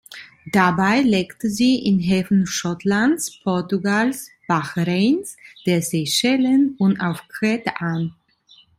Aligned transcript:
Dabei 0.51 1.01
legte 1.03 1.47
sie 1.51 1.75
in 1.75 1.99
Häfen 1.99 2.47
Schottlands, 2.47 3.37
Portugals, 3.43 4.29
Bahrains, 4.47 5.37
der 5.67 5.83
Seychellen 5.83 6.73
und 6.79 6.99
auf 6.99 7.27
Kreta 7.27 7.69
an. 7.77 8.15